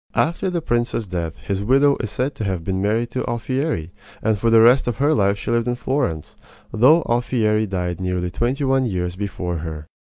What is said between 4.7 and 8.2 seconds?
of her life she lived in Florence, though Alfieri died